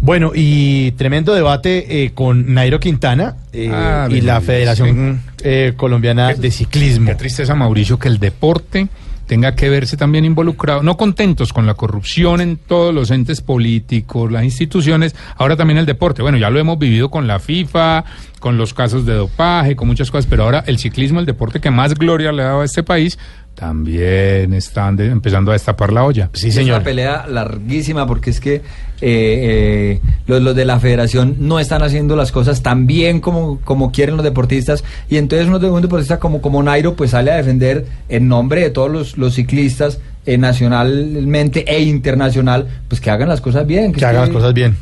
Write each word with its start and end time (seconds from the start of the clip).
Bueno, 0.00 0.32
y 0.34 0.90
tremendo 0.92 1.32
debate 1.32 2.04
eh, 2.04 2.10
con 2.12 2.52
Nairo 2.52 2.80
Quintana 2.80 3.36
eh, 3.52 3.70
Ah, 3.72 4.08
y 4.10 4.20
la 4.20 4.40
Federación 4.40 5.22
eh, 5.44 5.74
Colombiana 5.76 6.34
de 6.34 6.50
Ciclismo. 6.50 7.06
Qué 7.06 7.14
tristeza, 7.14 7.54
Mauricio, 7.54 8.00
que 8.00 8.08
el 8.08 8.18
deporte 8.18 8.88
tenga 9.26 9.54
que 9.54 9.68
verse 9.70 9.96
también 9.96 10.24
involucrado, 10.24 10.82
no 10.82 10.96
contentos 10.96 11.52
con 11.52 11.66
la 11.66 11.74
corrupción 11.74 12.40
en 12.40 12.56
todos 12.56 12.92
los 12.92 13.12
entes 13.12 13.40
políticos, 13.40 14.30
las 14.30 14.44
instituciones, 14.44 15.14
ahora 15.36 15.56
también 15.56 15.78
el 15.78 15.86
deporte. 15.86 16.20
Bueno, 16.20 16.36
ya 16.36 16.50
lo 16.50 16.58
hemos 16.58 16.78
vivido 16.78 17.08
con 17.08 17.26
la 17.26 17.38
FIFA, 17.38 18.04
con 18.42 18.58
los 18.58 18.74
casos 18.74 19.06
de 19.06 19.14
dopaje, 19.14 19.76
con 19.76 19.86
muchas 19.86 20.10
cosas, 20.10 20.26
pero 20.28 20.42
ahora 20.42 20.64
el 20.66 20.76
ciclismo, 20.78 21.20
el 21.20 21.26
deporte 21.26 21.60
que 21.60 21.70
más 21.70 21.94
gloria 21.94 22.32
le 22.32 22.42
ha 22.42 22.46
dado 22.46 22.60
a 22.62 22.64
este 22.64 22.82
país, 22.82 23.16
también 23.54 24.52
están 24.54 24.96
de- 24.96 25.06
empezando 25.06 25.50
a 25.52 25.54
destapar 25.54 25.92
la 25.92 26.04
olla. 26.04 26.28
Sí, 26.32 26.48
Es 26.48 26.54
señor. 26.54 26.76
una 26.76 26.84
pelea 26.84 27.26
larguísima 27.28 28.06
porque 28.06 28.30
es 28.30 28.40
que 28.40 28.56
eh, 28.56 28.60
eh, 29.00 30.00
los, 30.26 30.42
los 30.42 30.54
de 30.56 30.64
la 30.64 30.80
federación 30.80 31.36
no 31.38 31.60
están 31.60 31.82
haciendo 31.82 32.16
las 32.16 32.32
cosas 32.32 32.62
tan 32.62 32.86
bien 32.86 33.20
como, 33.20 33.60
como 33.60 33.92
quieren 33.92 34.16
los 34.16 34.24
deportistas 34.24 34.82
y 35.08 35.16
entonces 35.18 35.46
uno 35.48 35.58
de- 35.58 35.70
un 35.70 35.80
deportista 35.82 36.18
como, 36.18 36.42
como 36.42 36.62
Nairo 36.62 36.94
pues 36.94 37.12
sale 37.12 37.30
a 37.30 37.36
defender 37.36 37.86
en 38.08 38.26
nombre 38.28 38.60
de 38.62 38.70
todos 38.70 38.90
los, 38.90 39.16
los 39.18 39.34
ciclistas 39.34 40.00
eh, 40.26 40.38
nacionalmente 40.38 41.64
e 41.66 41.82
internacional 41.82 42.68
pues 42.88 43.00
que 43.00 43.10
hagan 43.10 43.28
las 43.28 43.40
cosas 43.40 43.66
bien. 43.66 43.92
Que 43.92 43.98
es 44.00 44.04
haga 44.04 44.20
las 44.20 44.30
cosas 44.30 44.54
bien. 44.54 44.76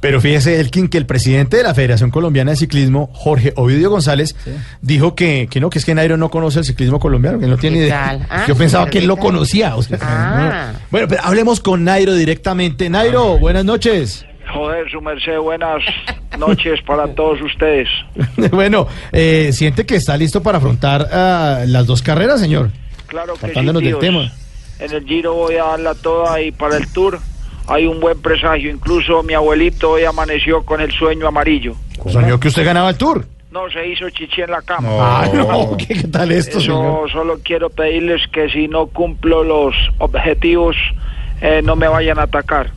Pero 0.00 0.20
fíjese, 0.20 0.60
Elkin, 0.60 0.88
que 0.88 0.98
el 0.98 1.06
presidente 1.06 1.56
de 1.56 1.62
la 1.62 1.74
Federación 1.74 2.10
Colombiana 2.10 2.50
de 2.52 2.56
Ciclismo, 2.56 3.08
Jorge 3.12 3.52
Ovidio 3.56 3.90
González, 3.90 4.36
dijo 4.82 5.14
que, 5.14 5.48
que 5.50 5.58
no, 5.60 5.70
que 5.70 5.78
es 5.78 5.84
que 5.84 5.94
Nairo 5.94 6.16
no 6.16 6.30
conoce 6.30 6.58
el 6.60 6.64
ciclismo 6.64 7.00
colombiano, 7.00 7.38
que 7.38 7.46
no 7.46 7.56
tiene 7.56 7.78
idea. 7.78 8.18
Ah, 8.28 8.44
Yo 8.46 8.54
pensaba 8.56 8.86
que 8.90 8.98
él 8.98 9.04
¿qué 9.04 9.08
lo 9.08 9.16
conocía. 9.16 9.74
o 9.76 9.82
sea, 9.82 9.98
Ah. 10.02 10.70
no. 10.74 10.78
Bueno, 10.90 11.08
pero 11.08 11.22
hablemos 11.24 11.60
con 11.60 11.84
Nairo 11.84 12.14
directamente. 12.14 12.88
Nairo, 12.90 13.38
buenas 13.38 13.64
noches. 13.64 14.24
Joder, 14.52 14.88
su 14.90 15.00
merced, 15.00 15.38
buenas 15.38 15.82
noches 16.38 16.80
para 16.86 17.08
todos 17.14 17.40
ustedes. 17.42 17.88
bueno, 18.52 18.86
eh, 19.12 19.50
¿siente 19.52 19.86
que 19.86 19.96
está 19.96 20.16
listo 20.16 20.42
para 20.42 20.58
afrontar 20.58 21.08
ah, 21.12 21.64
las 21.66 21.86
dos 21.86 22.02
carreras, 22.02 22.38
señor? 22.38 22.70
Claro 23.06 23.34
que 23.34 23.52
sí, 23.52 23.64
del 23.64 23.98
tema. 23.98 24.32
En 24.78 24.92
el 24.92 25.04
Giro 25.04 25.34
voy 25.34 25.54
a 25.56 25.64
darla 25.64 25.94
toda 25.94 26.40
y 26.42 26.52
para 26.52 26.76
el 26.76 26.86
Tour 26.88 27.18
hay 27.66 27.86
un 27.86 28.00
buen 28.00 28.20
presagio. 28.20 28.70
Incluso 28.70 29.22
mi 29.22 29.34
abuelito 29.34 29.92
hoy 29.92 30.04
amaneció 30.04 30.64
con 30.64 30.80
el 30.80 30.92
sueño 30.92 31.26
amarillo. 31.28 31.74
Soñó 32.10 32.38
que 32.38 32.48
usted 32.48 32.64
ganaba 32.64 32.90
el 32.90 32.96
Tour. 32.96 33.26
No, 33.50 33.70
se 33.70 33.88
hizo 33.88 34.10
chichi 34.10 34.42
en 34.42 34.50
la 34.50 34.60
cama. 34.62 34.88
Ah, 34.90 35.28
no, 35.32 35.76
¿qué, 35.78 35.86
qué 35.94 36.08
tal 36.08 36.30
esto, 36.30 36.58
Eso 36.58 36.60
señor? 36.60 37.10
solo 37.10 37.38
quiero 37.42 37.70
pedirles 37.70 38.20
que 38.32 38.48
si 38.50 38.68
no 38.68 38.86
cumplo 38.88 39.44
los 39.44 39.74
objetivos, 39.98 40.76
eh, 41.40 41.62
no 41.64 41.74
me 41.76 41.88
vayan 41.88 42.18
a 42.18 42.22
atacar. 42.24 42.70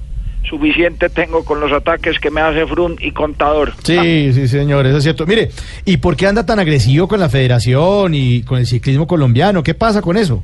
Suficiente 0.50 1.10
tengo 1.10 1.44
con 1.44 1.60
los 1.60 1.72
ataques 1.72 2.18
que 2.20 2.32
me 2.32 2.40
hace 2.42 2.66
Frun 2.66 2.96
y 3.00 3.12
Contador. 3.12 3.74
Sí, 3.84 4.32
sí, 4.34 4.48
señor, 4.48 4.88
eso 4.88 4.98
es 4.98 5.04
cierto. 5.04 5.26
Mire, 5.28 5.50
¿y 5.86 5.98
por 5.98 6.16
qué 6.16 6.28
anda 6.28 6.46
tan 6.46 6.60
agresivo 6.60 7.08
con 7.08 7.20
la 7.20 7.30
federación 7.30 8.14
y 8.16 8.44
con 8.44 8.58
el 8.58 8.66
ciclismo 8.66 9.06
colombiano? 9.06 9.62
¿Qué 9.64 9.74
pasa 9.74 10.02
con 10.02 10.16
eso? 10.18 10.44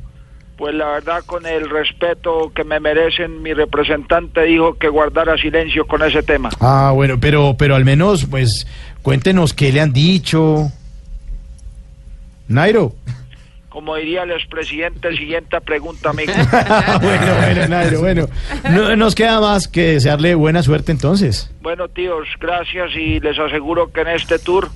Pues 0.56 0.74
la 0.74 0.86
verdad, 0.86 1.22
con 1.26 1.44
el 1.44 1.68
respeto 1.68 2.50
que 2.54 2.64
me 2.64 2.80
merecen, 2.80 3.42
mi 3.42 3.52
representante 3.52 4.42
dijo 4.44 4.74
que 4.78 4.88
guardara 4.88 5.36
silencio 5.36 5.86
con 5.86 6.02
ese 6.02 6.22
tema. 6.22 6.48
Ah, 6.60 6.92
bueno, 6.94 7.20
pero, 7.20 7.56
pero 7.58 7.74
al 7.74 7.84
menos, 7.84 8.24
pues, 8.24 8.66
cuéntenos 9.02 9.52
qué 9.52 9.70
le 9.70 9.82
han 9.82 9.92
dicho. 9.92 10.70
Nairo. 12.48 12.94
Como 13.68 13.96
diría 13.96 14.22
el 14.22 14.30
expresidente, 14.30 15.14
siguiente 15.14 15.60
pregunta, 15.60 16.08
amigo. 16.08 16.32
bueno, 17.02 17.34
bueno, 17.42 17.68
Nairo, 17.68 18.00
bueno. 18.00 18.28
No 18.70 18.96
nos 18.96 19.14
queda 19.14 19.38
más 19.38 19.68
que 19.68 19.92
desearle 19.92 20.34
buena 20.34 20.62
suerte 20.62 20.92
entonces. 20.92 21.52
bueno, 21.60 21.86
tíos, 21.88 22.26
gracias 22.40 22.92
y 22.94 23.20
les 23.20 23.38
aseguro 23.38 23.92
que 23.92 24.00
en 24.00 24.08
este 24.08 24.38
tour 24.38 24.70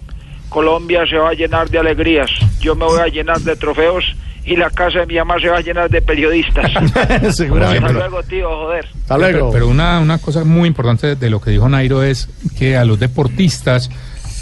Colombia 0.50 1.06
se 1.08 1.16
va 1.16 1.30
a 1.30 1.32
llenar 1.32 1.70
de 1.70 1.78
alegrías. 1.78 2.30
Yo 2.60 2.74
me 2.74 2.84
voy 2.84 3.00
a 3.00 3.06
llenar 3.06 3.38
de 3.40 3.56
trofeos 3.56 4.04
y 4.44 4.56
la 4.56 4.70
casa 4.70 5.00
de 5.00 5.06
mi 5.06 5.14
mamá 5.16 5.38
se 5.40 5.48
va 5.48 5.58
a 5.58 5.60
llenar 5.60 5.90
de 5.90 6.00
periodistas. 6.02 6.70
Hasta 6.94 7.32
Seguramente. 7.32 7.92
luego, 7.92 8.22
tío, 8.22 8.48
joder. 8.48 8.86
Hasta 8.86 9.16
Pero, 9.16 9.30
luego. 9.32 9.52
pero 9.52 9.68
una, 9.68 10.00
una 10.00 10.18
cosa 10.18 10.44
muy 10.44 10.66
importante 10.68 11.14
de 11.16 11.30
lo 11.30 11.40
que 11.40 11.50
dijo 11.50 11.68
Nairo 11.68 12.02
es 12.02 12.28
que 12.58 12.76
a 12.76 12.84
los 12.84 12.98
deportistas 12.98 13.90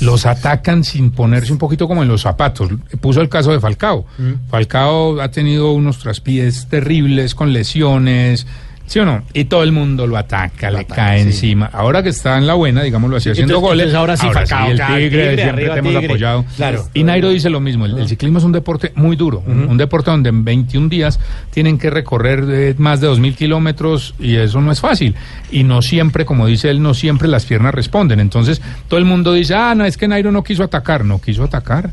los 0.00 0.26
atacan 0.26 0.84
sin 0.84 1.10
ponerse 1.10 1.52
un 1.52 1.58
poquito 1.58 1.88
como 1.88 2.02
en 2.02 2.08
los 2.08 2.22
zapatos. 2.22 2.70
Puso 3.00 3.20
el 3.20 3.28
caso 3.28 3.50
de 3.50 3.58
Falcao. 3.58 4.06
Falcao 4.48 5.20
ha 5.20 5.30
tenido 5.30 5.72
unos 5.72 5.98
traspiés 5.98 6.68
terribles 6.68 7.34
con 7.34 7.52
lesiones. 7.52 8.46
¿Sí 8.88 8.98
o 9.00 9.04
no? 9.04 9.22
Y 9.34 9.44
todo 9.44 9.62
el 9.62 9.70
mundo 9.72 10.06
lo 10.06 10.16
ataca, 10.16 10.70
le 10.70 10.86
cae 10.86 11.20
encima. 11.20 11.68
Ahora 11.72 12.02
que 12.02 12.08
está 12.08 12.38
en 12.38 12.46
la 12.46 12.54
buena, 12.54 12.82
digámoslo 12.82 13.18
así, 13.18 13.28
haciendo 13.28 13.56
Entonces- 13.56 13.68
goles. 13.68 13.86
entonces 13.94 13.98
ahora 13.98 14.16
sí, 14.16 14.26
Falcao, 14.32 14.70
el 14.70 14.78
tigre, 14.78 14.98
tigre, 15.10 15.34
siempre 15.36 15.48
arriba, 15.50 15.74
te 15.74 15.80
hemos 15.80 16.04
apoyado. 16.04 16.44
Claro. 16.56 16.84
Y 16.94 17.04
Nairo 17.04 17.28
dice 17.28 17.50
lo 17.50 17.60
mismo, 17.60 17.84
el, 17.84 17.98
el 17.98 18.08
ciclismo 18.08 18.38
es 18.38 18.44
un 18.44 18.52
deporte 18.52 18.92
muy 18.94 19.14
duro, 19.14 19.42
un, 19.46 19.68
un 19.68 19.76
deporte 19.76 20.10
donde 20.10 20.30
en 20.30 20.42
21 20.42 20.88
días 20.88 21.20
tienen 21.50 21.76
que 21.76 21.90
recorrer 21.90 22.44
eh, 22.48 22.74
más 22.78 23.00
de 23.02 23.08
2.000 23.10 23.34
kilómetros 23.36 24.14
y 24.18 24.36
eso 24.36 24.60
no 24.62 24.72
es 24.72 24.80
fácil. 24.80 25.14
Y 25.52 25.64
no 25.64 25.82
siempre, 25.82 26.24
como 26.24 26.46
dice 26.46 26.70
él, 26.70 26.80
no 26.82 26.94
siempre 26.94 27.28
las 27.28 27.44
piernas 27.44 27.74
responden. 27.74 28.20
Entonces 28.20 28.62
todo 28.88 28.98
el 28.98 29.04
mundo 29.04 29.34
dice, 29.34 29.54
ah, 29.54 29.74
no, 29.74 29.84
es 29.84 29.98
que 29.98 30.08
Nairo 30.08 30.32
no 30.32 30.42
quiso 30.42 30.62
atacar, 30.64 31.04
no 31.04 31.20
quiso 31.20 31.44
atacar. 31.44 31.90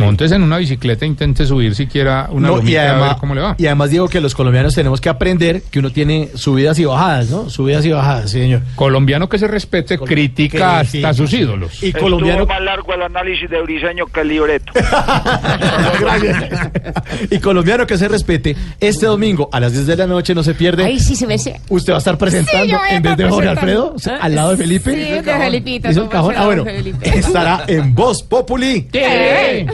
Montes 0.00 0.32
en 0.32 0.42
una 0.42 0.58
bicicleta 0.58 1.04
e 1.04 1.08
intente 1.08 1.46
subir 1.46 1.74
siquiera 1.74 2.28
una 2.30 2.48
No, 2.48 2.54
y, 2.54 2.56
lomita 2.58 2.80
a 2.80 2.84
ver 2.84 2.90
además, 2.92 3.16
cómo 3.18 3.34
le 3.34 3.40
va. 3.40 3.54
y 3.58 3.66
además 3.66 3.90
digo 3.90 4.08
que 4.08 4.20
los 4.20 4.34
colombianos 4.34 4.74
tenemos 4.74 5.00
que 5.00 5.08
aprender 5.08 5.62
que 5.70 5.78
uno 5.78 5.90
tiene 5.90 6.30
subidas 6.34 6.78
y 6.78 6.84
bajadas, 6.84 7.30
¿no? 7.30 7.48
Subidas 7.50 7.84
y 7.84 7.90
bajadas, 7.90 8.30
sí, 8.30 8.40
señor. 8.40 8.62
Colombiano 8.74 9.28
que 9.28 9.38
se 9.38 9.46
respete, 9.48 9.98
critica 9.98 10.80
critica. 10.80 10.80
hasta 10.80 11.14
sus 11.14 11.32
ídolos. 11.32 11.82
Y 11.82 11.92
colombiano 11.92 12.42
Estuvo 12.42 12.54
más 12.54 12.62
largo 12.62 12.94
el 12.94 13.02
análisis 13.02 13.48
de 13.50 13.62
Briseño 13.62 14.06
que 14.06 14.20
el 14.20 14.28
libreto. 14.28 14.72
Gracias. 16.00 16.70
y 17.30 17.38
colombiano 17.38 17.86
que 17.86 17.98
se 17.98 18.08
respete, 18.08 18.56
este 18.80 19.06
domingo 19.06 19.48
a 19.52 19.60
las 19.60 19.72
10 19.72 19.86
de 19.86 19.96
la 19.96 20.06
noche 20.06 20.34
no 20.34 20.42
se 20.42 20.54
pierde. 20.54 20.84
Ay, 20.84 20.98
sí 21.00 21.14
se 21.16 21.26
me 21.26 21.38
sé. 21.38 21.60
Usted 21.68 21.92
va 21.92 21.96
a 21.96 21.98
estar 21.98 22.18
presentando 22.18 22.76
Sí, 22.88 22.94
en 22.94 23.02
vez 23.02 23.16
de 23.16 23.28
Jorge. 23.28 23.48
Alfredo, 23.48 23.94
sea, 23.98 24.16
al 24.16 24.34
lado 24.34 24.50
de 24.50 24.56
Felipe. 24.56 24.90
Sí, 24.92 24.96
de 25.22 25.22
Felipito, 25.22 25.90
Hizo 25.90 26.02
el 26.02 26.08
como 26.08 26.28
cajón. 26.28 26.30
será 26.34 26.42
Ah, 26.42 26.46
bueno, 26.46 26.64
Felipe. 26.64 27.18
estará 27.18 27.64
en 27.66 27.94
Voz 27.94 28.22
Populi. 28.22 28.88